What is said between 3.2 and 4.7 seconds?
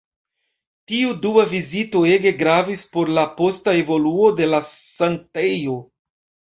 posta evoluo de la